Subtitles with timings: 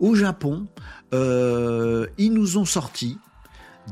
[0.00, 0.66] Au Japon,
[1.12, 3.16] euh, ils nous ont sorti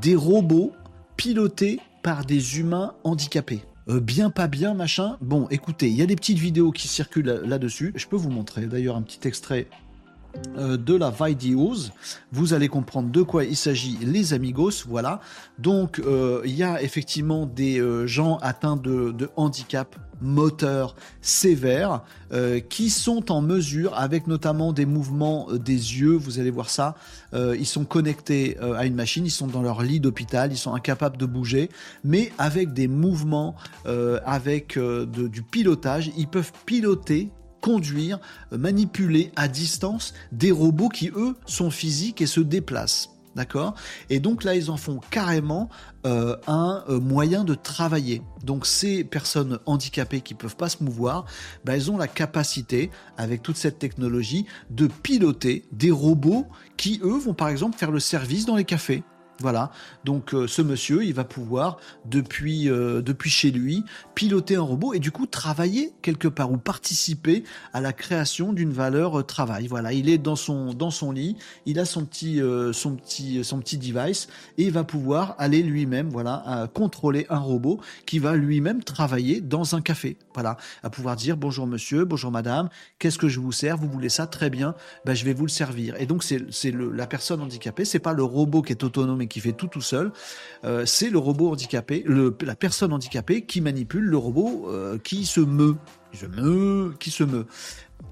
[0.01, 0.73] des robots
[1.17, 3.63] pilotés par des humains handicapés.
[3.89, 5.17] Euh, bien, pas bien, machin.
[5.21, 7.93] Bon, écoutez, il y a des petites vidéos qui circulent là-dessus.
[7.95, 9.69] Je peux vous montrer d'ailleurs un petit extrait
[10.57, 11.91] de la Videos.
[12.33, 14.85] Vous allez comprendre de quoi il s'agit, les amigos.
[14.87, 15.21] Voilà.
[15.59, 22.03] Donc, euh, il y a effectivement des euh, gens atteints de, handicap moteur sévère
[22.71, 26.95] qui sont en mesure, avec notamment des mouvements des yeux, vous allez voir ça,
[27.35, 31.17] ils sont connectés à une machine, ils sont dans leur lit d'hôpital, ils sont incapables
[31.17, 31.71] de bouger,
[32.05, 38.19] mais avec des mouvements, avec du pilotage, ils peuvent piloter conduire,
[38.53, 43.09] euh, manipuler à distance des robots qui, eux, sont physiques et se déplacent.
[43.35, 43.75] D'accord?
[44.11, 45.71] Et donc là, ils en font carrément
[46.05, 48.21] euh, un euh, moyen de travailler.
[48.45, 51.25] Donc ces personnes handicapées qui peuvent pas se mouvoir,
[51.65, 57.17] bah, elles ont la capacité, avec toute cette technologie, de piloter des robots qui, eux,
[57.17, 59.03] vont par exemple faire le service dans les cafés.
[59.43, 59.73] Voilà,
[60.05, 64.95] donc euh, ce monsieur, il va pouvoir depuis euh, depuis chez lui piloter un robot
[64.95, 69.67] et du coup travailler quelque part ou participer à la création d'une valeur euh, travail.
[69.67, 72.39] Voilà, il est dans son dans son lit, il a son petit
[73.79, 79.41] device et il va pouvoir aller lui-même voilà contrôler un robot qui va lui-même travailler
[79.41, 80.19] dans un café.
[80.35, 82.69] Voilà, à pouvoir dire bonjour monsieur, bonjour madame,
[83.01, 83.77] qu'est-ce que je vous sers?
[83.77, 84.29] Vous voulez ça?
[84.29, 86.01] Très bien, ben, je vais vous le servir.
[86.01, 89.27] Et donc c'est c'est la personne handicapée, c'est pas le robot qui est autonome et
[89.33, 90.13] qui fait tout tout seul,
[90.65, 92.05] euh, c'est le robot handicapé,
[92.43, 95.77] la personne handicapée qui manipule le robot euh, qui se meut,
[96.13, 97.47] qui se qui se meut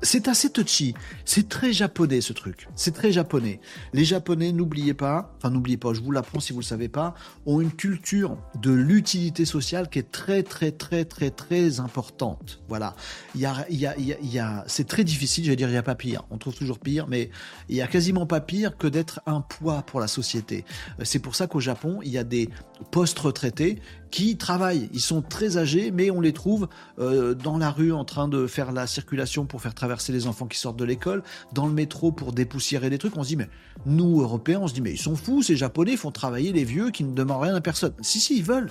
[0.03, 0.95] c'est assez touchy.
[1.25, 2.69] C'est très japonais ce truc.
[2.75, 3.61] C'est très japonais.
[3.93, 7.15] Les Japonais, n'oubliez pas, enfin n'oubliez pas, je vous l'apprends si vous le savez pas,
[7.47, 12.61] ont une culture de l'utilité sociale qui est très très très très très importante.
[12.69, 12.95] Voilà.
[13.35, 15.45] Il y a, il y a, il y a, c'est très difficile.
[15.45, 16.25] Je vais dire, il y a pas pire.
[16.31, 17.31] On trouve toujours pire, mais
[17.69, 20.65] il y a quasiment pas pire que d'être un poids pour la société.
[21.03, 22.49] C'est pour ça qu'au Japon, il y a des
[22.91, 23.81] postes retraités
[24.11, 24.89] qui travaillent.
[24.93, 26.69] Ils sont très âgés, mais on les trouve
[26.99, 30.47] euh, dans la rue en train de faire la circulation pour faire traverser les enfants
[30.47, 31.23] qui sortent de l'école,
[31.55, 33.17] dans le métro pour dépoussiérer des trucs.
[33.17, 33.49] On se dit, mais
[33.87, 36.91] nous, Européens, on se dit, mais ils sont fous, ces Japonais font travailler les vieux
[36.91, 37.95] qui ne demandent rien à personne.
[38.03, 38.71] Si, si, ils veulent.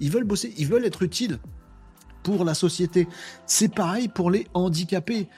[0.00, 1.38] Ils veulent bosser, ils veulent être utiles
[2.22, 3.08] pour la société.
[3.46, 5.28] C'est pareil pour les handicapés.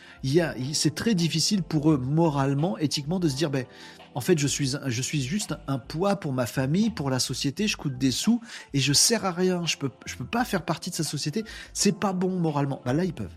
[0.72, 3.65] C'est très difficile pour eux moralement, éthiquement, de se dire, ben,
[4.16, 7.69] en fait, je suis, je suis juste un poids pour ma famille, pour la société,
[7.69, 8.41] je coûte des sous
[8.75, 9.65] et je sers à rien.
[9.66, 11.44] Je peux, je peux pas faire partie de sa société.
[11.72, 12.83] C'est pas bon moralement.
[12.84, 13.37] Bah là, ils peuvent.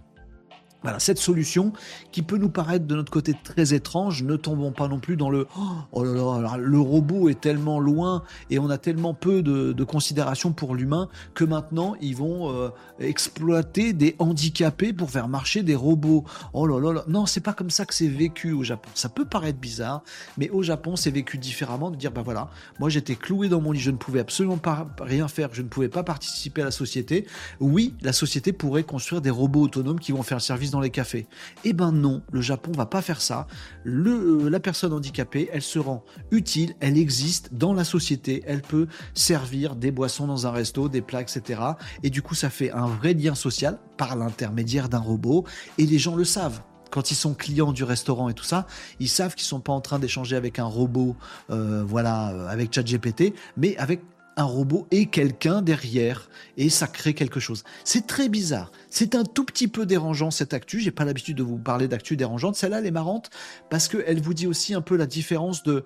[0.85, 1.73] Voilà, cette solution
[2.11, 5.31] qui peut nous paraître de notre côté très étrange, ne tombons pas non plus dans
[5.31, 9.83] le oh là là, le robot est tellement loin et on a tellement peu de,
[9.83, 12.69] considération pour l'humain que maintenant ils vont euh,
[12.99, 16.23] exploiter des handicapés pour faire marcher des robots.
[16.53, 17.03] Oh là là, là.
[17.07, 18.91] non, c'est pas comme ça que c'est vécu au Japon.
[18.93, 20.03] Ça peut paraître bizarre,
[20.37, 23.71] mais au Japon c'est vécu différemment de dire bah voilà, moi j'étais cloué dans mon
[23.71, 26.71] lit, je ne pouvais absolument pas rien faire, je ne pouvais pas participer à la
[26.71, 27.25] société.
[27.59, 31.27] Oui, la société pourrait construire des robots autonomes qui vont faire service les cafés.
[31.63, 33.47] Eh ben non, le Japon va pas faire ça.
[33.83, 38.61] Le, euh, la personne handicapée, elle se rend utile, elle existe dans la société, elle
[38.61, 41.61] peut servir des boissons dans un resto, des plats, etc.
[42.03, 45.45] Et du coup, ça fait un vrai lien social par l'intermédiaire d'un robot,
[45.77, 46.61] et les gens le savent
[46.95, 48.67] quand ils sont clients du restaurant et tout ça,
[49.01, 51.17] ils savent qu'ils sont pas en train d'échanger avec un robot,
[51.49, 54.01] euh, voilà, euh, avec ChatGPT, mais avec
[54.37, 57.63] un robot et quelqu'un derrière et ça crée quelque chose.
[57.83, 58.71] C'est très bizarre.
[58.89, 60.79] C'est un tout petit peu dérangeant cette actu.
[60.79, 62.55] J'ai pas l'habitude de vous parler d'actu dérangeante.
[62.55, 63.29] Celle-là, elle est marrante
[63.69, 65.85] parce qu'elle vous dit aussi un peu la différence de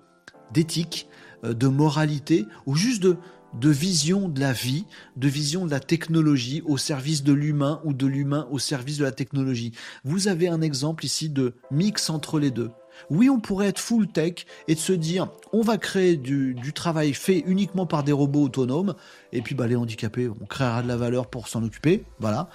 [0.52, 1.08] d'éthique,
[1.44, 3.18] euh, de moralité ou juste de
[3.54, 4.86] de vision de la vie,
[5.16, 9.04] de vision de la technologie au service de l'humain ou de l'humain au service de
[9.04, 9.72] la technologie.
[10.04, 12.70] Vous avez un exemple ici de mix entre les deux.
[13.10, 17.14] Oui, on pourrait être full tech et de se dire, on va créer du, travail
[17.14, 18.96] fait uniquement par des robots autonomes,
[19.34, 22.50] et puis bah, les handicapés, on créera de la valeur pour s'en occuper, voilà.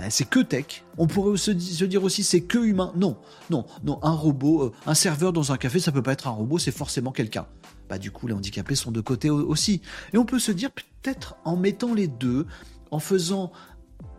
[0.00, 0.82] Euh, c'est que tech.
[0.96, 2.92] On pourrait se, dire aussi c'est que humain.
[2.96, 3.16] Non,
[3.50, 3.98] non, non.
[4.02, 6.72] Un robot, euh, un serveur dans un café, ça peut pas être un robot, c'est
[6.72, 7.46] forcément quelqu'un.
[7.88, 9.82] Bah du coup, les handicapés sont de côté aussi.
[10.12, 12.46] Et on peut se dire peut-être en mettant les deux,
[12.90, 13.52] en faisant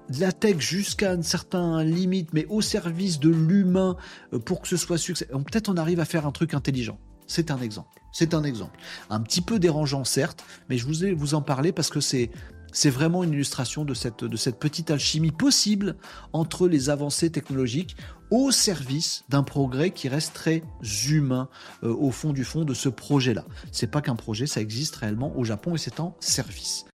[0.10, 3.98] de la tech jusqu'à une certaine limite, mais au service de l'humain
[4.34, 5.26] euh, pour que ce soit succès.
[5.26, 7.00] Peut-être on arrive à faire un truc intelligent.
[7.28, 8.02] C'est un exemple.
[8.12, 8.78] C'est un exemple.
[9.10, 12.30] Un petit peu dérangeant, certes, mais je voulais vous en parler parce que c'est
[12.76, 15.96] c'est vraiment une illustration de cette, de cette petite alchimie possible
[16.34, 17.96] entre les avancées technologiques
[18.32, 20.62] au service d'un progrès qui reste très
[21.08, 21.48] humain
[21.84, 23.46] euh, au fond du fond de ce projet-là.
[23.72, 26.84] C'est pas qu'un projet, ça existe réellement au Japon et c'est en service.